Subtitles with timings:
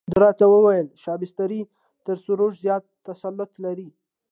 [0.11, 1.61] ده راته وویل شبستري
[2.05, 3.89] تر سروش زیات تسلط لري.